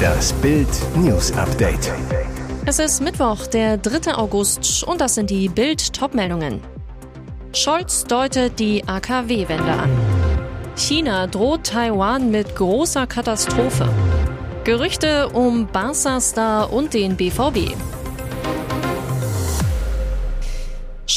Das 0.00 0.32
Bild 0.34 0.68
News 0.96 1.32
Update. 1.32 1.92
Es 2.66 2.78
ist 2.78 3.00
Mittwoch, 3.00 3.46
der 3.46 3.76
3. 3.78 4.14
August 4.14 4.84
und 4.84 5.00
das 5.00 5.14
sind 5.14 5.30
die 5.30 5.48
Bild 5.48 5.92
Topmeldungen. 5.92 6.60
Scholz 7.52 8.04
deutet 8.04 8.58
die 8.58 8.86
AKW-Wende 8.86 9.72
an. 9.72 9.90
China 10.76 11.26
droht 11.26 11.64
Taiwan 11.64 12.30
mit 12.30 12.54
großer 12.56 13.06
Katastrophe. 13.06 13.88
Gerüchte 14.64 15.28
um 15.30 15.66
Barca-Star 15.66 16.72
und 16.72 16.94
den 16.94 17.16
BVB. 17.16 17.74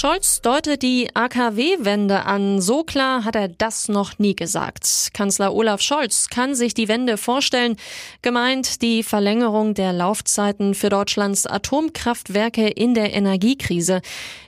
Scholz 0.04 0.42
deutet 0.42 0.82
die 0.82 1.16
AKW-Wende 1.16 2.26
an. 2.26 2.60
So 2.60 2.84
klar 2.84 3.24
hat 3.24 3.38
er 3.38 3.48
das 3.48 3.88
noch 3.88 4.20
nie 4.20 4.36
gesagt. 4.36 5.12
Kanzler 5.14 5.54
Olaf 5.54 5.80
Scholz 5.80 6.28
kann 6.28 6.56
sich 6.56 6.74
die 6.74 6.90
Wende 6.90 7.16
vorstellen. 7.16 7.78
Gemeint 8.22 8.82
die 8.82 9.02
Verlängerung 9.02 9.76
der 9.76 9.94
Laufzeiten 9.94 10.76
für 10.76 10.90
Deutschlands 10.90 11.46
Atomkraftwerke 11.46 12.68
in 12.68 12.96
der 12.96 13.14
Energiekrise. 13.14 14.02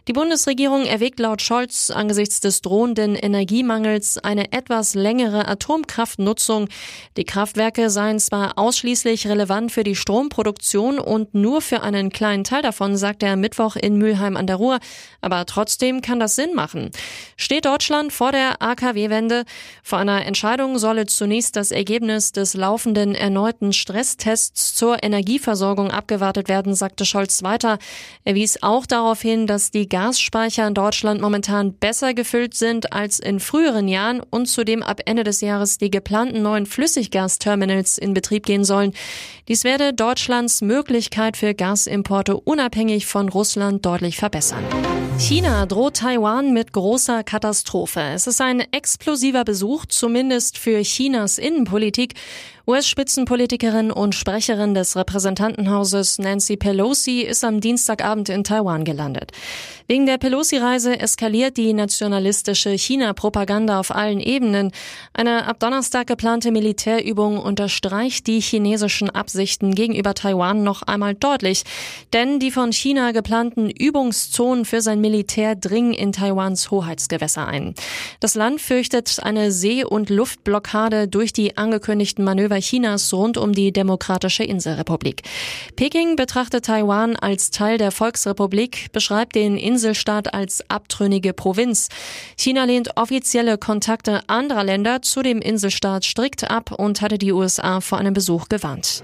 Die 0.07 0.13
Bundesregierung 0.13 0.85
erwägt 0.85 1.19
laut 1.19 1.41
Scholz 1.41 1.89
angesichts 1.89 2.39
des 2.39 2.61
drohenden 2.61 3.15
Energiemangels 3.15 4.19
eine 4.19 4.51
etwas 4.51 4.93
längere 4.93 5.47
Atomkraftnutzung. 5.47 6.67
Die 7.17 7.23
Kraftwerke 7.23 7.89
seien 7.89 8.19
zwar 8.19 8.59
ausschließlich 8.59 9.25
relevant 9.25 9.71
für 9.71 9.83
die 9.83 9.95
Stromproduktion 9.95 10.99
und 10.99 11.33
nur 11.33 11.59
für 11.59 11.81
einen 11.81 12.11
kleinen 12.11 12.43
Teil 12.43 12.61
davon, 12.61 12.97
sagt 12.97 13.23
er 13.23 13.35
Mittwoch 13.35 13.75
in 13.77 13.97
Mülheim 13.97 14.37
an 14.37 14.45
der 14.45 14.57
Ruhr, 14.57 14.77
aber 15.21 15.43
trotzdem 15.47 16.01
kann 16.01 16.19
das 16.19 16.35
Sinn 16.35 16.53
machen. 16.53 16.91
Steht 17.35 17.65
Deutschland 17.65 18.13
vor 18.13 18.31
der 18.31 18.61
AKW-Wende? 18.61 19.43
Vor 19.81 19.97
einer 19.97 20.23
Entscheidung 20.23 20.77
solle 20.77 21.07
zunächst 21.07 21.55
das 21.55 21.71
Ergebnis 21.71 22.31
des 22.31 22.53
laufenden 22.53 23.15
erneuten 23.15 23.73
Stresstests 23.73 24.75
zur 24.75 25.01
Energieversorgung 25.03 25.89
abgewartet 25.89 26.47
werden, 26.47 26.75
sagte 26.75 27.05
Scholz 27.05 27.41
weiter. 27.41 27.79
Er 28.23 28.35
wies 28.35 28.61
auch 28.61 28.85
darauf 28.85 29.19
hin, 29.19 29.47
dass 29.47 29.71
die 29.71 29.94
Gasspeicher 29.95 30.67
in 30.67 30.73
Deutschland 30.73 31.21
momentan 31.21 31.71
besser 31.71 32.13
gefüllt 32.13 32.53
sind 32.53 32.91
als 32.91 33.17
in 33.17 33.39
früheren 33.39 33.87
Jahren 33.87 34.19
und 34.29 34.47
zudem 34.47 34.83
ab 34.83 34.99
Ende 35.05 35.23
des 35.23 35.39
Jahres 35.39 35.77
die 35.77 35.89
geplanten 35.89 36.41
neuen 36.41 36.65
Flüssiggasterminals 36.65 37.97
in 37.97 38.13
Betrieb 38.13 38.45
gehen 38.45 38.65
sollen. 38.65 38.91
Dies 39.47 39.63
werde 39.63 39.93
Deutschlands 39.93 40.61
Möglichkeit 40.61 41.37
für 41.37 41.53
Gasimporte 41.53 42.35
unabhängig 42.35 43.05
von 43.05 43.29
Russland 43.29 43.85
deutlich 43.85 44.17
verbessern. 44.17 44.65
China 45.17 45.65
droht 45.65 45.97
Taiwan 45.97 46.53
mit 46.53 46.73
großer 46.73 47.23
Katastrophe. 47.23 48.01
Es 48.13 48.27
ist 48.27 48.41
ein 48.41 48.59
explosiver 48.71 49.45
Besuch, 49.45 49.85
zumindest 49.85 50.57
für 50.57 50.81
Chinas 50.81 51.37
Innenpolitik. 51.37 52.15
US-Spitzenpolitikerin 52.67 53.91
und 53.91 54.15
Sprecherin 54.15 54.73
des 54.73 54.95
Repräsentantenhauses 54.95 56.17
Nancy 56.17 56.57
Pelosi 56.57 57.21
ist 57.21 57.43
am 57.43 57.61
Dienstagabend 57.61 58.29
in 58.29 58.43
Taiwan 58.43 58.83
gelandet. 58.83 59.31
Wegen 59.87 60.07
der 60.07 60.17
Pelosi-Reise 60.17 60.99
eskaliert 60.99 61.57
die 61.57 61.73
nationalistische 61.73 62.71
China-Propaganda 62.71 63.79
auf 63.79 63.93
allen 63.93 64.19
Ebenen. 64.19 64.71
Eine 65.13 65.45
ab 65.45 65.59
Donnerstag 65.59 66.07
geplante 66.07 66.51
Militärübung 66.51 67.37
unterstreicht 67.37 68.25
die 68.25 68.39
chinesischen 68.39 69.11
Absichten 69.11 69.75
gegenüber 69.75 70.15
Taiwan 70.15 70.63
noch 70.63 70.81
einmal 70.81 71.13
deutlich. 71.13 71.65
Denn 72.13 72.39
die 72.39 72.49
von 72.49 72.73
China 72.73 73.11
geplanten 73.11 73.69
Übungszonen 73.69 74.65
für 74.65 74.81
sein 74.81 75.01
Militär 75.05 75.55
dringen 75.55 75.93
in 75.93 76.11
Taiwans 76.11 76.71
Hoheitsgewässer 76.71 77.47
ein. 77.47 77.75
Das 78.21 78.33
Land 78.33 78.59
fürchtet 78.59 79.19
eine 79.21 79.51
See- 79.51 79.83
und 79.83 80.09
Luftblockade 80.09 81.07
durch 81.07 81.31
die 81.31 81.57
angekündigten 81.57 82.25
Manöver 82.25 82.59
Chinas 82.59 83.13
rund 83.13 83.37
um 83.37 83.53
die 83.53 83.71
Demokratische 83.71 84.43
Inselrepublik. 84.43 85.21
Peking 85.75 86.15
betrachtet 86.15 86.65
Taiwan 86.65 87.15
als 87.17 87.51
Teil 87.51 87.77
der 87.77 87.91
Volksrepublik, 87.91 88.91
beschreibt 88.93 89.35
den 89.35 89.57
Inselstaat 89.57 90.33
als 90.33 90.67
abtrünnige 90.71 91.33
Provinz. 91.33 91.89
China 92.35 92.63
lehnt 92.63 92.97
offizielle 92.97 93.59
Kontakte 93.59 94.21
anderer 94.25 94.63
Länder 94.63 95.03
zu 95.03 95.21
dem 95.21 95.39
Inselstaat 95.39 96.03
strikt 96.03 96.49
ab 96.49 96.71
und 96.71 97.01
hatte 97.01 97.19
die 97.19 97.31
USA 97.31 97.79
vor 97.79 97.99
einem 97.99 98.15
Besuch 98.15 98.49
gewarnt. 98.49 99.03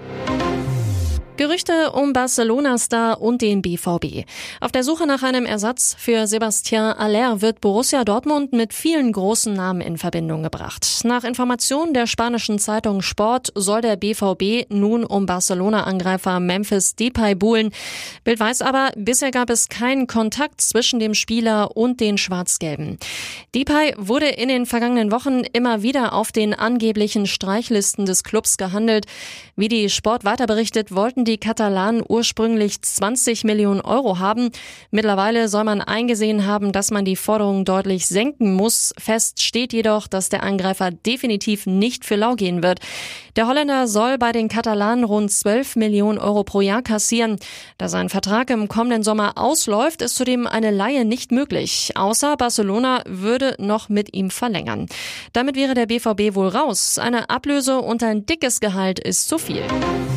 Gerüchte 1.41 1.91
um 1.93 2.13
Barcelona-Star 2.13 3.19
und 3.19 3.41
den 3.41 3.63
BVB. 3.63 4.27
Auf 4.59 4.71
der 4.71 4.83
Suche 4.83 5.07
nach 5.07 5.23
einem 5.23 5.47
Ersatz 5.47 5.95
für 5.97 6.27
Sebastian 6.27 6.93
Aller 6.93 7.41
wird 7.41 7.61
Borussia 7.61 8.03
Dortmund 8.03 8.53
mit 8.53 8.75
vielen 8.75 9.11
großen 9.11 9.51
Namen 9.51 9.81
in 9.81 9.97
Verbindung 9.97 10.43
gebracht. 10.43 10.85
Nach 11.03 11.23
Informationen 11.23 11.95
der 11.95 12.05
spanischen 12.05 12.59
Zeitung 12.59 13.01
Sport 13.01 13.51
soll 13.55 13.81
der 13.81 13.95
BVB 13.95 14.69
nun 14.69 15.03
um 15.03 15.25
Barcelona-Angreifer 15.25 16.39
Memphis 16.39 16.95
Depay 16.95 17.33
buhlen. 17.33 17.71
Bild 18.23 18.39
weiß 18.39 18.61
aber, 18.61 18.91
bisher 18.95 19.31
gab 19.31 19.49
es 19.49 19.67
keinen 19.67 20.05
Kontakt 20.05 20.61
zwischen 20.61 20.99
dem 20.99 21.15
Spieler 21.15 21.75
und 21.75 22.01
den 22.01 22.19
Schwarz-Gelben. 22.19 22.99
Depay 23.55 23.95
wurde 23.97 24.27
in 24.27 24.49
den 24.49 24.67
vergangenen 24.67 25.11
Wochen 25.11 25.41
immer 25.53 25.81
wieder 25.81 26.13
auf 26.13 26.31
den 26.31 26.53
angeblichen 26.53 27.25
Streichlisten 27.25 28.05
des 28.05 28.23
Clubs 28.23 28.57
gehandelt. 28.57 29.07
Wie 29.61 29.67
die 29.67 29.89
Sport 29.89 30.23
weiter 30.23 30.47
berichtet, 30.47 30.93
wollten 30.93 31.23
die 31.23 31.31
die 31.31 31.37
Katalanen 31.37 32.03
ursprünglich 32.05 32.81
20 32.81 33.45
Millionen 33.45 33.79
Euro 33.79 34.19
haben. 34.19 34.49
Mittlerweile 34.91 35.47
soll 35.47 35.63
man 35.63 35.79
eingesehen 35.79 36.45
haben, 36.45 36.73
dass 36.73 36.91
man 36.91 37.05
die 37.05 37.15
Forderung 37.15 37.63
deutlich 37.63 38.07
senken 38.07 38.53
muss. 38.53 38.93
Fest 38.97 39.41
steht 39.41 39.71
jedoch, 39.71 40.07
dass 40.07 40.27
der 40.27 40.43
Angreifer 40.43 40.91
definitiv 40.91 41.67
nicht 41.67 42.03
für 42.03 42.17
lau 42.17 42.35
gehen 42.35 42.63
wird. 42.63 42.79
Der 43.37 43.47
Holländer 43.47 43.87
soll 43.87 44.17
bei 44.17 44.33
den 44.33 44.49
Katalanen 44.49 45.05
rund 45.05 45.31
12 45.31 45.77
Millionen 45.77 46.17
Euro 46.17 46.43
pro 46.43 46.59
Jahr 46.59 46.81
kassieren. 46.81 47.37
Da 47.77 47.87
sein 47.87 48.09
Vertrag 48.09 48.49
im 48.49 48.67
kommenden 48.67 49.03
Sommer 49.03 49.37
ausläuft, 49.37 50.01
ist 50.01 50.15
zudem 50.15 50.47
eine 50.47 50.71
Laie 50.71 51.05
nicht 51.05 51.31
möglich. 51.31 51.91
Außer 51.95 52.35
Barcelona 52.35 53.03
würde 53.07 53.55
noch 53.57 53.87
mit 53.87 54.13
ihm 54.13 54.31
verlängern. 54.31 54.87
Damit 55.31 55.55
wäre 55.55 55.75
der 55.75 55.85
BVB 55.85 56.35
wohl 56.35 56.49
raus. 56.49 56.97
Eine 56.97 57.29
Ablöse 57.29 57.79
und 57.79 58.03
ein 58.03 58.25
dickes 58.25 58.59
Gehalt 58.59 58.99
ist 58.99 59.29
zu 59.29 59.37
viel. 59.37 59.50
viel. 59.53 60.10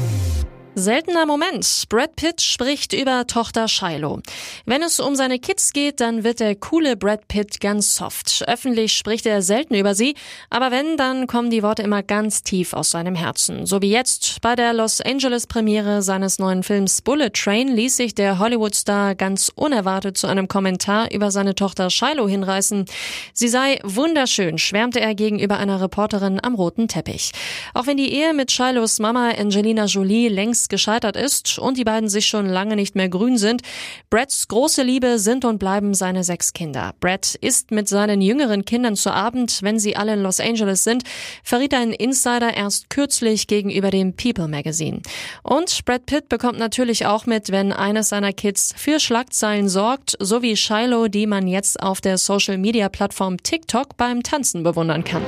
Seltener 0.76 1.24
Moment. 1.24 1.84
Brad 1.88 2.16
Pitt 2.16 2.40
spricht 2.40 2.92
über 2.92 3.28
Tochter 3.28 3.68
Shiloh. 3.68 4.18
Wenn 4.66 4.82
es 4.82 4.98
um 4.98 5.14
seine 5.14 5.38
Kids 5.38 5.72
geht, 5.72 6.00
dann 6.00 6.24
wird 6.24 6.40
der 6.40 6.56
coole 6.56 6.96
Brad 6.96 7.28
Pitt 7.28 7.60
ganz 7.60 7.94
soft. 7.94 8.44
Öffentlich 8.48 8.92
spricht 8.92 9.24
er 9.24 9.40
selten 9.40 9.76
über 9.76 9.94
sie, 9.94 10.16
aber 10.50 10.72
wenn, 10.72 10.96
dann 10.96 11.28
kommen 11.28 11.50
die 11.50 11.62
Worte 11.62 11.82
immer 11.82 12.02
ganz 12.02 12.42
tief 12.42 12.72
aus 12.72 12.90
seinem 12.90 13.14
Herzen. 13.14 13.66
So 13.66 13.82
wie 13.82 13.90
jetzt 13.90 14.40
bei 14.40 14.56
der 14.56 14.72
Los 14.72 15.00
Angeles 15.00 15.46
Premiere 15.46 16.02
seines 16.02 16.40
neuen 16.40 16.64
Films 16.64 17.02
Bullet 17.02 17.30
Train 17.30 17.68
ließ 17.68 17.96
sich 17.96 18.16
der 18.16 18.40
Hollywood-Star 18.40 19.14
ganz 19.14 19.52
unerwartet 19.54 20.18
zu 20.18 20.26
einem 20.26 20.48
Kommentar 20.48 21.12
über 21.12 21.30
seine 21.30 21.54
Tochter 21.54 21.88
Shiloh 21.88 22.28
hinreißen. 22.28 22.86
Sie 23.32 23.48
sei 23.48 23.78
wunderschön, 23.84 24.58
schwärmte 24.58 25.00
er 25.00 25.14
gegenüber 25.14 25.56
einer 25.56 25.80
Reporterin 25.80 26.40
am 26.42 26.56
roten 26.56 26.88
Teppich. 26.88 27.30
Auch 27.74 27.86
wenn 27.86 27.96
die 27.96 28.12
Ehe 28.12 28.34
mit 28.34 28.50
Shilohs 28.50 28.98
Mama 28.98 29.30
Angelina 29.38 29.84
Jolie 29.84 30.28
längst 30.28 30.63
längst 30.64 30.68
gescheitert 30.70 31.16
ist 31.16 31.58
und 31.58 31.76
die 31.76 31.84
beiden 31.84 32.08
sich 32.08 32.26
schon 32.26 32.46
lange 32.46 32.76
nicht 32.76 32.94
mehr 32.96 33.08
grün 33.08 33.38
sind. 33.38 33.62
Brads 34.10 34.48
große 34.48 34.82
Liebe 34.82 35.18
sind 35.18 35.44
und 35.44 35.58
bleiben 35.58 35.94
seine 35.94 36.24
sechs 36.24 36.52
Kinder. 36.52 36.94
Brad 37.00 37.34
isst 37.40 37.70
mit 37.70 37.88
seinen 37.88 38.20
jüngeren 38.20 38.64
Kindern 38.64 38.96
zu 38.96 39.10
Abend, 39.10 39.60
wenn 39.62 39.78
sie 39.78 39.96
alle 39.96 40.14
in 40.14 40.22
Los 40.22 40.40
Angeles 40.40 40.84
sind, 40.84 41.04
verriet 41.42 41.74
ein 41.74 41.92
Insider 41.92 42.56
erst 42.56 42.90
kürzlich 42.90 43.46
gegenüber 43.46 43.90
dem 43.90 44.14
People 44.14 44.48
Magazine. 44.48 45.00
Und 45.42 45.84
Brad 45.84 46.06
Pitt 46.06 46.28
bekommt 46.28 46.58
natürlich 46.58 47.06
auch 47.06 47.26
mit, 47.26 47.50
wenn 47.50 47.72
eines 47.72 48.08
seiner 48.08 48.32
Kids 48.32 48.74
für 48.76 49.00
Schlagzeilen 49.00 49.68
sorgt, 49.68 50.16
so 50.18 50.42
wie 50.42 50.56
Shiloh, 50.56 51.08
die 51.08 51.26
man 51.26 51.46
jetzt 51.46 51.82
auf 51.82 52.00
der 52.00 52.18
Social 52.18 52.58
Media 52.58 52.88
Plattform 52.88 53.36
TikTok 53.42 53.96
beim 53.96 54.22
Tanzen 54.22 54.62
bewundern 54.62 55.04
kann. 55.04 55.22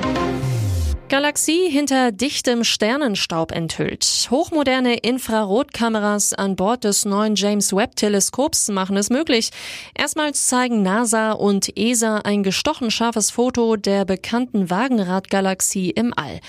Galaxie 1.09 1.69
hinter 1.69 2.11
dichtem 2.11 2.65
Sternenstaub 2.65 3.53
enthüllt. 3.53 4.27
Hochmoderne 4.29 4.97
Infrarotkameras 4.97 6.33
an 6.33 6.57
Bord 6.57 6.83
des 6.83 7.05
neuen 7.05 7.35
James 7.35 7.73
Webb 7.73 7.95
Teleskops 7.95 8.67
machen 8.67 8.97
es 8.97 9.09
möglich. 9.09 9.51
Erstmals 9.97 10.47
zeigen 10.47 10.81
NASA 10.81 11.31
und 11.31 11.77
ESA 11.77 12.17
ein 12.25 12.43
gestochen 12.43 12.91
scharfes 12.91 13.31
Foto 13.31 13.77
der 13.77 14.03
bekannten 14.03 14.69
Wagenradgalaxie 14.69 15.91
im 15.91 16.13
All. 16.13 16.41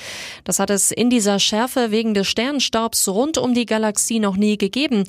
Das 0.43 0.59
hat 0.59 0.71
es 0.71 0.91
in 0.91 1.09
dieser 1.09 1.39
Schärfe 1.39 1.93
wegen 1.93 2.13
des 2.13 2.27
Sternenstaubs 2.27 3.07
rund 3.07 3.39
um 3.39 3.55
die 3.55 3.67
Galaxie 3.67 4.19
noch 4.19 4.37
nie 4.37 4.59
gegeben. 4.59 5.05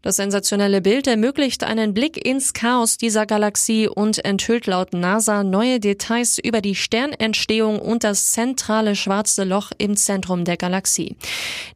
Das 0.00 0.16
sensationelle 0.16 0.80
Bild 0.80 1.06
ermöglicht 1.06 1.62
einen 1.62 1.92
Blick 1.92 2.26
ins 2.26 2.54
Chaos 2.54 2.96
dieser 2.96 3.26
Galaxie 3.26 3.86
und 3.86 4.24
enthüllt 4.24 4.66
laut 4.66 4.94
NASA 4.94 5.44
neue 5.44 5.78
Details 5.78 6.38
über 6.38 6.62
die 6.62 6.74
Sternentstehung 6.74 7.78
und 7.78 8.02
das 8.02 8.32
zentrale 8.32 8.93
schwarze 8.96 9.44
Loch 9.44 9.72
im 9.78 9.96
Zentrum 9.96 10.44
der 10.44 10.56
Galaxie. 10.56 11.16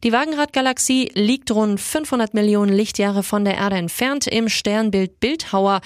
Die 0.03 0.11
Wagenrad-Galaxie 0.11 1.11
liegt 1.13 1.51
rund 1.51 1.79
500 1.79 2.33
Millionen 2.33 2.73
Lichtjahre 2.73 3.23
von 3.23 3.45
der 3.45 3.55
Erde 3.55 3.77
entfernt 3.77 4.27
im 4.27 4.49
Sternbild 4.49 5.19
Bildhauer. 5.19 5.81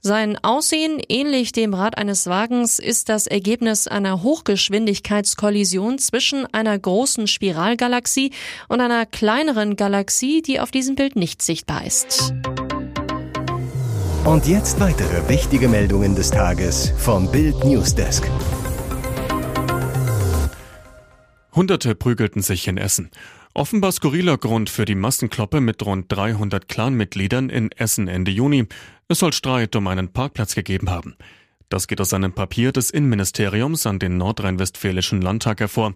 Sein 0.00 0.38
Aussehen, 0.42 1.00
ähnlich 1.08 1.50
dem 1.50 1.74
Rad 1.74 1.98
eines 1.98 2.26
Wagens, 2.26 2.78
ist 2.78 3.08
das 3.08 3.26
Ergebnis 3.26 3.88
einer 3.88 4.22
Hochgeschwindigkeitskollision 4.22 5.98
zwischen 5.98 6.46
einer 6.54 6.78
großen 6.78 7.26
Spiralgalaxie 7.26 8.30
und 8.68 8.80
einer 8.80 9.04
kleineren 9.04 9.74
Galaxie, 9.74 10.42
die 10.42 10.60
auf 10.60 10.70
diesem 10.70 10.94
Bild 10.94 11.16
nicht 11.16 11.42
sichtbar 11.42 11.84
ist. 11.84 12.32
Und 14.24 14.46
jetzt 14.46 14.80
weitere 14.80 15.28
wichtige 15.28 15.68
Meldungen 15.68 16.14
des 16.14 16.30
Tages 16.30 16.92
vom 16.98 17.30
Bild 17.30 17.64
Newsdesk. 17.64 18.30
Hunderte 21.56 21.94
prügelten 21.94 22.42
sich 22.42 22.68
in 22.68 22.76
Essen. 22.76 23.10
Offenbar 23.54 23.90
skurriler 23.90 24.36
Grund 24.36 24.68
für 24.68 24.84
die 24.84 24.94
Massenkloppe 24.94 25.62
mit 25.62 25.84
rund 25.86 26.12
300 26.12 26.68
Clanmitgliedern 26.68 27.48
in 27.48 27.72
Essen 27.72 28.08
Ende 28.08 28.30
Juni. 28.30 28.66
Es 29.08 29.20
soll 29.20 29.32
Streit 29.32 29.74
um 29.74 29.86
einen 29.86 30.12
Parkplatz 30.12 30.54
gegeben 30.54 30.90
haben. 30.90 31.16
Das 31.70 31.88
geht 31.88 32.02
aus 32.02 32.12
einem 32.12 32.34
Papier 32.34 32.72
des 32.72 32.90
Innenministeriums 32.90 33.86
an 33.86 33.98
den 33.98 34.18
nordrhein-westfälischen 34.18 35.22
Landtag 35.22 35.60
hervor. 35.60 35.94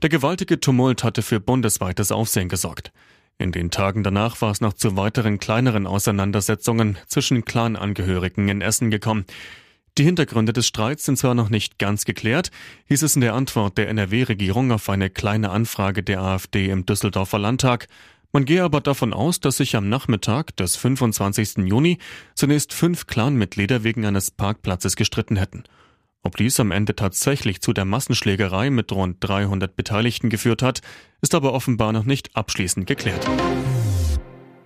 Der 0.00 0.08
gewaltige 0.08 0.60
Tumult 0.60 1.02
hatte 1.02 1.22
für 1.22 1.40
bundesweites 1.40 2.12
Aufsehen 2.12 2.48
gesorgt. 2.48 2.92
In 3.36 3.50
den 3.50 3.72
Tagen 3.72 4.04
danach 4.04 4.40
war 4.42 4.52
es 4.52 4.60
noch 4.60 4.74
zu 4.74 4.96
weiteren 4.96 5.40
kleineren 5.40 5.88
Auseinandersetzungen 5.88 6.98
zwischen 7.08 7.44
Clanangehörigen 7.44 8.48
in 8.48 8.60
Essen 8.60 8.90
gekommen. 8.90 9.24
Die 10.00 10.06
Hintergründe 10.06 10.54
des 10.54 10.66
Streits 10.66 11.04
sind 11.04 11.18
zwar 11.18 11.34
noch 11.34 11.50
nicht 11.50 11.78
ganz 11.78 12.06
geklärt, 12.06 12.50
hieß 12.86 13.02
es 13.02 13.16
in 13.16 13.20
der 13.20 13.34
Antwort 13.34 13.76
der 13.76 13.90
NRW-Regierung 13.90 14.72
auf 14.72 14.88
eine 14.88 15.10
kleine 15.10 15.50
Anfrage 15.50 16.02
der 16.02 16.22
AfD 16.22 16.70
im 16.70 16.86
Düsseldorfer 16.86 17.38
Landtag. 17.38 17.86
Man 18.32 18.46
gehe 18.46 18.64
aber 18.64 18.80
davon 18.80 19.12
aus, 19.12 19.40
dass 19.40 19.58
sich 19.58 19.76
am 19.76 19.90
Nachmittag 19.90 20.56
des 20.56 20.76
25. 20.76 21.66
Juni 21.66 21.98
zunächst 22.34 22.72
fünf 22.72 23.08
Clanmitglieder 23.08 23.84
wegen 23.84 24.06
eines 24.06 24.30
Parkplatzes 24.30 24.96
gestritten 24.96 25.36
hätten. 25.36 25.64
Ob 26.22 26.34
dies 26.34 26.58
am 26.60 26.70
Ende 26.70 26.96
tatsächlich 26.96 27.60
zu 27.60 27.74
der 27.74 27.84
Massenschlägerei 27.84 28.70
mit 28.70 28.92
rund 28.92 29.18
300 29.20 29.76
Beteiligten 29.76 30.30
geführt 30.30 30.62
hat, 30.62 30.80
ist 31.20 31.34
aber 31.34 31.52
offenbar 31.52 31.92
noch 31.92 32.06
nicht 32.06 32.34
abschließend 32.34 32.86
geklärt. 32.86 33.28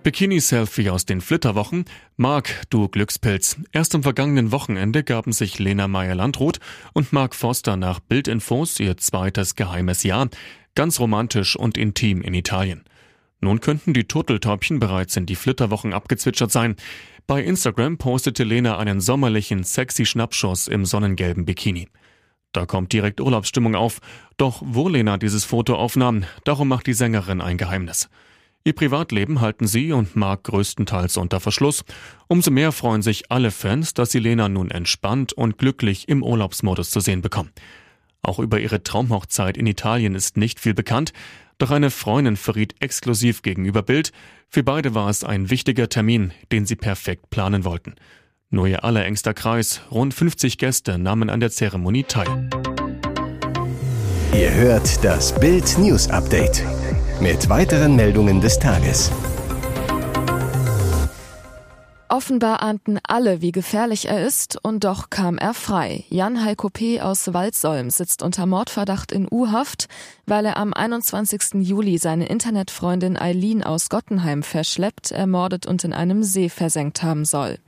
Bikini-Selfie 0.05 0.91
aus 0.91 1.05
den 1.05 1.19
Flitterwochen. 1.19 1.85
Marc, 2.15 2.61
du 2.69 2.87
Glückspilz. 2.87 3.57
Erst 3.71 3.95
am 3.95 4.03
vergangenen 4.03 4.51
Wochenende 4.51 5.03
gaben 5.03 5.31
sich 5.31 5.57
Lena 5.57 5.87
Meyer-Landrut 5.87 6.59
und 6.93 7.11
Mark 7.11 7.33
Foster 7.33 7.75
nach 7.75 7.99
Bildinfos 8.01 8.79
ihr 8.79 8.97
zweites 8.97 9.55
geheimes 9.55 10.03
Jahr. 10.03 10.29
Ganz 10.75 10.99
romantisch 10.99 11.55
und 11.55 11.75
intim 11.75 12.21
in 12.21 12.35
Italien. 12.35 12.83
Nun 13.41 13.61
könnten 13.61 13.95
die 13.95 14.03
Turteltäubchen 14.03 14.77
bereits 14.77 15.17
in 15.17 15.25
die 15.25 15.35
Flitterwochen 15.35 15.91
abgezwitschert 15.91 16.51
sein. 16.51 16.75
Bei 17.25 17.43
Instagram 17.43 17.97
postete 17.97 18.43
Lena 18.43 18.77
einen 18.77 19.01
sommerlichen, 19.01 19.63
sexy 19.63 20.05
Schnappschuss 20.05 20.67
im 20.67 20.85
sonnengelben 20.85 21.45
Bikini. 21.45 21.87
Da 22.51 22.67
kommt 22.67 22.93
direkt 22.93 23.21
Urlaubsstimmung 23.21 23.73
auf. 23.73 24.01
Doch 24.37 24.61
wo 24.63 24.87
Lena 24.87 25.17
dieses 25.17 25.45
Foto 25.45 25.73
aufnahm, 25.73 26.25
darum 26.43 26.67
macht 26.67 26.85
die 26.85 26.93
Sängerin 26.93 27.41
ein 27.41 27.57
Geheimnis. 27.57 28.07
Ihr 28.67 28.73
Privatleben 28.73 29.41
halten 29.41 29.67
sie 29.67 29.91
und 29.91 30.15
Mark 30.15 30.45
größtenteils 30.45 31.17
unter 31.17 31.39
Verschluss. 31.39 31.85
Umso 32.27 32.49
mehr 32.49 32.71
freuen 32.71 33.03
sich 33.03 33.31
alle 33.31 33.51
Fans, 33.51 33.93
dass 33.93 34.11
sie 34.11 34.17
Lena 34.17 34.49
nun 34.49 34.71
entspannt 34.71 35.33
und 35.33 35.59
glücklich 35.59 36.09
im 36.09 36.23
Urlaubsmodus 36.23 36.89
zu 36.89 36.99
sehen 36.99 37.21
bekommen. 37.21 37.51
Auch 38.23 38.39
über 38.39 38.59
ihre 38.59 38.81
Traumhochzeit 38.81 39.55
in 39.55 39.67
Italien 39.67 40.15
ist 40.15 40.35
nicht 40.35 40.59
viel 40.59 40.73
bekannt, 40.73 41.13
doch 41.59 41.69
eine 41.69 41.91
Freundin 41.91 42.37
verriet 42.37 42.73
exklusiv 42.79 43.43
gegenüber 43.43 43.83
Bild, 43.83 44.11
für 44.49 44.63
beide 44.63 44.95
war 44.95 45.09
es 45.09 45.23
ein 45.23 45.51
wichtiger 45.51 45.87
Termin, 45.87 46.33
den 46.51 46.65
sie 46.65 46.75
perfekt 46.75 47.29
planen 47.29 47.65
wollten. 47.65 47.93
Nur 48.49 48.65
ihr 48.65 48.83
allerengster 48.83 49.35
Kreis, 49.35 49.81
rund 49.91 50.15
50 50.15 50.57
Gäste, 50.57 50.97
nahmen 50.97 51.29
an 51.29 51.39
der 51.39 51.51
Zeremonie 51.51 52.05
teil. 52.05 52.49
Ihr 54.33 54.51
hört 54.55 55.03
das 55.03 55.39
Bild 55.39 55.77
News 55.77 56.09
Update 56.09 56.65
mit 57.21 57.49
weiteren 57.49 57.95
Meldungen 57.95 58.41
des 58.41 58.59
Tages. 58.59 59.11
Offenbar 62.15 62.61
ahnten 62.61 62.97
alle, 63.03 63.41
wie 63.41 63.51
gefährlich 63.51 64.07
er 64.07 64.25
ist, 64.25 64.57
und 64.63 64.85
doch 64.85 65.09
kam 65.09 65.37
er 65.37 65.53
frei. 65.53 66.05
Jan 66.07 66.45
Heiko 66.45 66.69
P. 66.69 67.01
aus 67.01 67.33
Waldsolm 67.33 67.89
sitzt 67.89 68.23
unter 68.23 68.45
Mordverdacht 68.45 69.11
in 69.11 69.27
U-Haft, 69.29 69.89
weil 70.25 70.45
er 70.45 70.55
am 70.55 70.73
21. 70.73 71.55
Juli 71.55 71.97
seine 71.97 72.27
Internetfreundin 72.27 73.17
Eileen 73.17 73.65
aus 73.65 73.89
Gottenheim 73.89 74.43
verschleppt, 74.43 75.11
ermordet 75.11 75.65
und 75.65 75.83
in 75.83 75.91
einem 75.91 76.23
See 76.23 76.47
versenkt 76.47 77.03
haben 77.03 77.25
soll. 77.25 77.59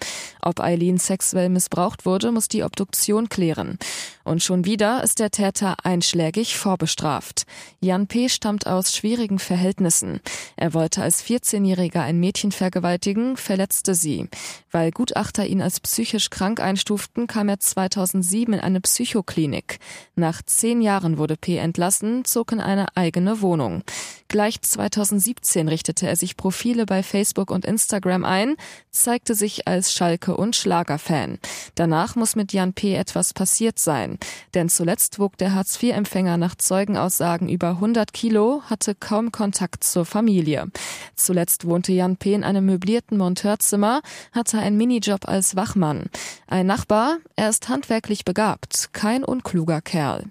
Ob 0.41 0.61
Eileen 0.61 0.97
sexuell 0.97 1.49
missbraucht 1.49 2.05
wurde, 2.05 2.31
muss 2.31 2.47
die 2.47 2.63
Obduktion 2.63 3.27
klären. 3.27 3.77
Und 4.23 4.44
schon 4.44 4.63
wieder 4.63 5.03
ist 5.03 5.19
der 5.19 5.29
Täter 5.29 5.75
einschlägig 5.83 6.57
vorbestraft. 6.57 7.45
Jan 7.81 8.07
P. 8.07 8.29
stammt 8.29 8.65
aus 8.65 8.95
schwierigen 8.95 9.39
Verhältnissen. 9.39 10.21
Er 10.55 10.73
wollte 10.73 11.01
als 11.01 11.23
14-Jähriger 11.23 12.01
ein 12.01 12.19
Mädchen 12.19 12.53
vergewaltigen, 12.53 13.35
verletzte 13.35 13.94
sie. 13.94 14.29
Weil 14.71 14.91
Gutachter 14.91 15.45
ihn 15.45 15.61
als 15.61 15.79
psychisch 15.79 16.29
krank 16.29 16.59
einstuften, 16.59 17.27
kam 17.27 17.49
er 17.49 17.59
2007 17.59 18.53
in 18.53 18.59
eine 18.59 18.81
Psychoklinik. 18.81 19.79
Nach 20.15 20.41
zehn 20.41 20.81
Jahren 20.81 21.17
wurde 21.17 21.37
P. 21.37 21.57
entlassen, 21.57 22.25
zog 22.25 22.51
in 22.51 22.59
eine 22.59 22.87
eigene 22.95 23.41
Wohnung. 23.41 23.83
Gleich 24.29 24.61
2017 24.61 25.69
richtete 25.69 26.05
er 26.07 26.17
sich 26.17 26.35
Profile 26.35 26.85
bei 26.85 27.01
Facebook 27.01 27.49
und 27.49 27.63
Instagram 27.63 28.25
ein, 28.25 28.55
zeigte 28.91 29.35
sich 29.35 29.67
als 29.67 29.93
Schalke- 29.93 30.35
und 30.35 30.55
Schlagerfan. 30.55 31.39
Danach 31.75 32.15
muss 32.15 32.35
mit 32.35 32.51
Jan 32.51 32.73
P. 32.73 32.95
etwas 32.95 33.33
passiert 33.33 33.79
sein. 33.79 34.17
Denn 34.53 34.67
zuletzt 34.67 35.19
wog 35.19 35.37
der 35.37 35.53
Hartz-IV-Empfänger 35.53 36.35
nach 36.35 36.55
Zeugenaussagen 36.55 37.47
über 37.47 37.69
100 37.69 38.11
Kilo, 38.11 38.63
hatte 38.65 38.95
kaum 38.95 39.31
Kontakt 39.31 39.83
zur 39.85 40.05
Familie. 40.05 40.67
Zuletzt 41.15 41.65
wohnte 41.65 41.93
Jan 41.93 42.17
P. 42.17 42.33
in 42.33 42.43
einem 42.43 42.65
möblierten 42.65 43.17
Monteurzimmer, 43.17 44.01
hatte 44.31 44.59
einen 44.59 44.77
Minijob 44.77 45.27
als 45.27 45.56
Wachmann. 45.56 46.09
Ein 46.47 46.68
Nachbar, 46.68 47.18
er 47.35 47.50
ist 47.50 47.69
handwerklich 47.69 48.25
begabt, 48.25 48.89
kein 48.94 49.24
unkluger 49.24 49.81
Kerl. 49.81 50.24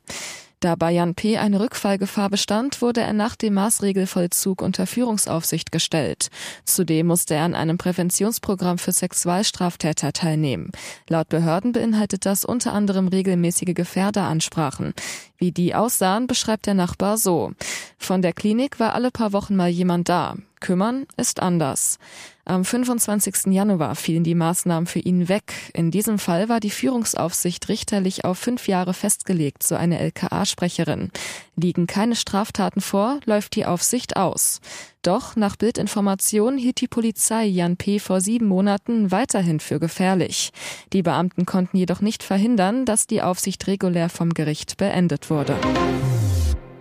Da 0.61 0.75
bei 0.75 0.91
Jan 0.91 1.15
P. 1.15 1.37
eine 1.37 1.61
Rückfallgefahr 1.61 2.31
bestand, 2.31 2.81
wurde 2.81 3.03
er 3.03 3.13
nach 3.13 3.37
dem 3.37 3.55
Maßregelvollzug 3.55 4.63
unter 4.63 4.87
Führungsaufsicht 4.87 5.71
gestellt. 5.71 6.29
Zudem 6.65 7.09
musste 7.09 7.35
er 7.35 7.45
an 7.45 7.55
einem 7.55 7.77
Präventionsprogramm 7.77 8.79
für 8.79 8.93
Sexualstraftäter 8.93 10.15
teilnehmen. 10.15 10.73
Laut 11.09 11.29
Behörden 11.29 11.73
beinhaltet 11.73 12.25
das 12.25 12.47
unter 12.47 12.73
anderem 12.73 13.09
regelmäßige 13.09 13.75
Gefährderansprachen. 13.75 14.95
Wie 15.37 15.53
die 15.53 15.75
aussahen, 15.75 16.27
beschreibt 16.27 16.65
der 16.67 16.75
Nachbar 16.75 17.19
so. 17.19 17.53
Von 17.99 18.23
der 18.23 18.33
Klinik 18.33 18.81
war 18.81 18.95
alle 18.95 19.11
paar 19.11 19.35
Wochen 19.35 19.57
mal 19.57 19.69
jemand 19.69 20.09
da. 20.09 20.37
Kümmern 20.67 21.07
ist 21.17 21.39
anders. 21.39 22.01
Am 22.45 22.65
25. 22.65 23.53
Januar 23.53 23.95
fielen 23.95 24.25
die 24.25 24.35
Maßnahmen 24.35 24.89
für 24.89 24.99
ihn 24.99 25.29
weg. 25.29 25.53
In 25.75 25.93
diesem 25.93 26.19
Fall 26.19 26.49
war 26.49 26.59
die 26.59 26.71
Führungsaufsicht 26.71 27.69
richterlich 27.69 28.25
auf 28.25 28.39
fünf 28.39 28.67
Jahre 28.67 28.93
festgelegt, 28.93 29.63
so 29.63 29.77
eine 29.77 30.01
LKA-Sprecherin. 30.01 31.13
Liegen 31.55 31.87
keine 31.87 32.17
Straftaten 32.17 32.81
vor, 32.81 33.21
läuft 33.27 33.55
die 33.55 33.65
Aufsicht 33.65 34.17
aus. 34.17 34.61
Doch 35.03 35.37
nach 35.37 35.55
Bildinformation 35.55 36.59
hielt 36.59 36.81
die 36.81 36.89
Polizei 36.89 37.45
Jan 37.45 37.77
P. 37.77 38.01
vor 38.01 38.21
sieben 38.21 38.47
Monaten 38.47 39.13
weiterhin 39.13 39.61
für 39.61 39.79
gefährlich. 39.79 40.51
Die 40.93 41.03
Beamten 41.03 41.47
konnten 41.47 41.77
jedoch 41.77 42.01
nicht 42.01 42.25
verhindern, 42.25 42.87
dass 42.87 43.07
die 43.07 43.23
Aufsicht 43.23 43.69
regulär 43.69 44.09
vom 44.09 44.35
Gericht 44.35 44.79
beendet 44.79 45.31
wurde. 45.31 45.57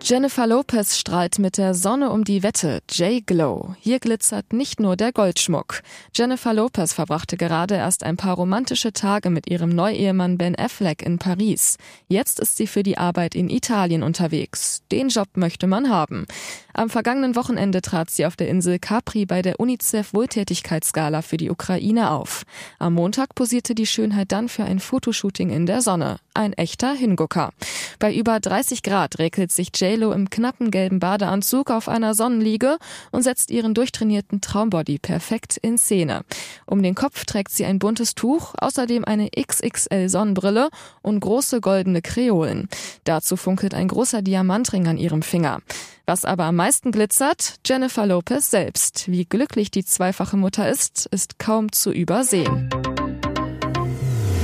Jennifer 0.07 0.45
Lopez 0.45 0.99
strahlt 0.99 1.39
mit 1.39 1.57
der 1.57 1.73
Sonne 1.73 2.11
um 2.11 2.23
die 2.23 2.43
Wette. 2.43 2.83
J-Glow. 2.91 3.73
Hier 3.79 3.99
glitzert 3.99 4.53
nicht 4.53 4.79
nur 4.79 4.95
der 4.95 5.11
Goldschmuck. 5.11 5.81
Jennifer 6.13 6.53
Lopez 6.53 6.93
verbrachte 6.93 7.37
gerade 7.37 7.73
erst 7.73 8.03
ein 8.03 8.15
paar 8.15 8.35
romantische 8.35 8.93
Tage 8.93 9.31
mit 9.31 9.49
ihrem 9.49 9.69
Neuehemann 9.69 10.37
Ben 10.37 10.55
Affleck 10.55 11.01
in 11.01 11.17
Paris. 11.17 11.77
Jetzt 12.07 12.39
ist 12.39 12.55
sie 12.55 12.67
für 12.67 12.83
die 12.83 12.99
Arbeit 12.99 13.33
in 13.33 13.49
Italien 13.49 14.03
unterwegs. 14.03 14.83
Den 14.91 15.09
Job 15.09 15.29
möchte 15.37 15.65
man 15.65 15.89
haben. 15.89 16.27
Am 16.75 16.91
vergangenen 16.91 17.35
Wochenende 17.35 17.81
trat 17.81 18.11
sie 18.11 18.27
auf 18.27 18.35
der 18.35 18.49
Insel 18.49 18.77
Capri 18.77 19.25
bei 19.25 19.41
der 19.41 19.59
UNICEF 19.59 20.13
Wohltätigkeitsgala 20.13 21.23
für 21.23 21.37
die 21.37 21.49
Ukraine 21.49 22.11
auf. 22.11 22.43
Am 22.77 22.93
Montag 22.93 23.33
posierte 23.33 23.73
die 23.73 23.87
Schönheit 23.87 24.31
dann 24.31 24.49
für 24.49 24.65
ein 24.65 24.79
Fotoshooting 24.79 25.49
in 25.49 25.65
der 25.65 25.81
Sonne. 25.81 26.17
Ein 26.35 26.53
echter 26.53 26.93
Hingucker. 26.93 27.53
Bei 27.97 28.13
über 28.13 28.39
30 28.39 28.83
Grad 28.83 29.17
regelt 29.17 29.53
sich 29.53 29.69
J 29.73 29.94
JLo 29.95 30.11
im 30.11 30.29
knappen 30.29 30.71
gelben 30.71 30.99
Badeanzug 30.99 31.71
auf 31.71 31.87
einer 31.87 32.13
Sonnenliege 32.13 32.77
und 33.11 33.23
setzt 33.23 33.51
ihren 33.51 33.73
durchtrainierten 33.73 34.41
Traumbody 34.41 34.99
perfekt 34.99 35.57
in 35.57 35.77
Szene. 35.77 36.23
Um 36.65 36.83
den 36.83 36.95
Kopf 36.95 37.25
trägt 37.25 37.51
sie 37.51 37.65
ein 37.65 37.79
buntes 37.79 38.15
Tuch, 38.15 38.53
außerdem 38.57 39.05
eine 39.05 39.29
XXL 39.29 40.09
Sonnenbrille 40.09 40.69
und 41.01 41.19
große 41.19 41.61
goldene 41.61 42.01
Kreolen. 42.01 42.67
Dazu 43.03 43.37
funkelt 43.37 43.73
ein 43.73 43.87
großer 43.87 44.21
Diamantring 44.21 44.87
an 44.87 44.97
ihrem 44.97 45.21
Finger. 45.21 45.59
Was 46.05 46.23
aber 46.23 46.43
am 46.43 46.55
meisten 46.55 46.91
glitzert, 46.91 47.55
Jennifer 47.65 48.05
Lopez 48.05 48.51
selbst. 48.51 49.09
Wie 49.09 49.25
glücklich 49.25 49.71
die 49.71 49.83
zweifache 49.83 50.37
Mutter 50.37 50.69
ist, 50.69 51.07
ist 51.07 51.39
kaum 51.39 51.71
zu 51.71 51.91
übersehen. 51.91 52.69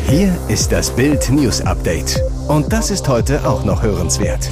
Hier 0.07 0.35
ist 0.49 0.71
das 0.71 0.93
Bild 0.95 1.29
News 1.29 1.61
Update. 1.61 2.19
Und 2.47 2.73
das 2.73 2.91
ist 2.91 3.07
heute 3.07 3.47
auch 3.47 3.63
noch 3.63 3.81
hörenswert. 3.81 4.49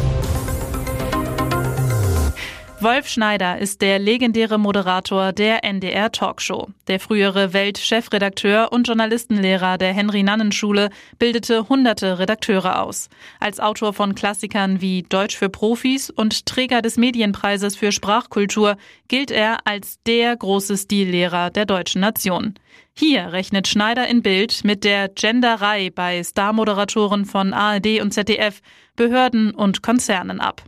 Wolf 2.81 3.09
Schneider 3.09 3.57
ist 3.57 3.81
der 3.81 4.00
legendäre 4.00 4.57
Moderator 4.57 5.33
der 5.33 5.65
NDR 5.65 6.13
Talkshow. 6.13 6.69
Der 6.88 7.01
frühere 7.01 7.51
Welt-Chefredakteur 7.51 8.71
und 8.71 8.88
Journalistenlehrer 8.88 9.77
der 9.77 9.91
Henry-Nannen-Schule 9.91 10.89
bildete 11.17 11.67
hunderte 11.67 12.19
Redakteure 12.19 12.81
aus. 12.81 13.09
Als 13.41 13.59
Autor 13.59 13.91
von 13.91 14.15
Klassikern 14.15 14.79
wie 14.79 15.03
Deutsch 15.03 15.36
für 15.36 15.50
Profis 15.50 16.09
und 16.09 16.45
Träger 16.45 16.81
des 16.81 16.95
Medienpreises 16.95 17.75
für 17.75 17.91
Sprachkultur 17.91 18.77
gilt 19.09 19.29
er 19.29 19.67
als 19.67 20.01
der 20.03 20.38
große 20.38 20.77
Stillehrer 20.77 21.50
der 21.50 21.65
deutschen 21.65 22.00
Nation. 22.00 22.53
Hier 22.93 23.33
rechnet 23.33 23.67
Schneider 23.67 24.07
in 24.07 24.21
Bild 24.21 24.63
mit 24.63 24.86
der 24.86 25.09
Genderei 25.09 25.89
bei 25.93 26.24
Starmoderatoren 26.24 27.25
von 27.25 27.53
ARD 27.53 28.00
und 28.00 28.13
ZDF, 28.13 28.62
Behörden 28.95 29.53
und 29.53 29.83
Konzernen 29.83 30.39
ab. 30.39 30.63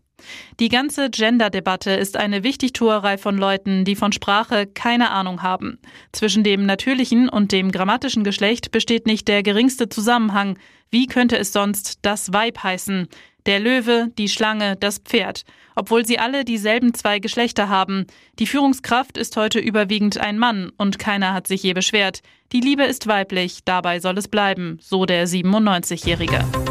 Die 0.60 0.70
ganze 0.70 1.10
Gender-Debatte 1.10 1.92
ist 1.92 2.18
eine 2.18 2.44
Wichtigtuerei 2.44 3.18
von 3.18 3.38
Leuten, 3.38 3.86
die 3.86 3.96
von 3.96 4.12
Sprache 4.12 4.68
keine 4.68 5.12
Ahnung 5.12 5.42
haben. 5.42 5.80
Zwischen 6.12 6.44
dem 6.44 6.66
natürlichen 6.66 7.30
und 7.30 7.52
dem 7.52 7.72
grammatischen 7.72 8.24
Geschlecht 8.24 8.72
besteht 8.72 9.06
nicht 9.06 9.28
der 9.28 9.44
geringste 9.44 9.90
Zusammenhang. 9.90 10.58
Wie 10.90 11.08
könnte 11.08 11.38
es 11.38 11.54
sonst 11.54 12.00
das 12.02 12.34
Weib 12.34 12.64
heißen? 12.64 13.08
Der 13.46 13.60
Löwe, 13.60 14.12
die 14.18 14.30
Schlange, 14.30 14.76
das 14.76 15.00
Pferd, 15.00 15.44
obwohl 15.76 16.06
sie 16.06 16.20
alle 16.20 16.46
dieselben 16.46 16.94
zwei 16.94 17.20
Geschlechter 17.20 17.70
haben. 17.70 18.06
Die 18.38 18.46
Führungskraft 18.46 19.18
ist 19.18 19.36
heute 19.36 19.60
überwiegend 19.60 20.20
ein 20.20 20.38
Mann 20.38 20.72
und 20.78 21.00
keiner 21.00 21.34
hat 21.34 21.48
sich 21.48 21.64
je 21.64 21.74
beschwert. 21.74 22.22
Die 22.52 22.60
Liebe 22.60 22.84
ist 22.84 23.08
weiblich, 23.08 23.60
dabei 23.66 24.00
soll 24.00 24.18
es 24.18 24.28
bleiben, 24.28 24.78
so 24.82 25.06
der 25.06 25.28
97-Jährige. 25.28 26.71